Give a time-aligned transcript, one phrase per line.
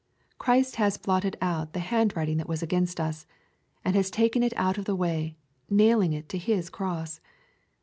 [0.39, 3.27] Christ has blotted out the hand writing that was against us,
[3.85, 5.35] and has taken it out of the way,
[5.69, 7.21] nailing it to His cross.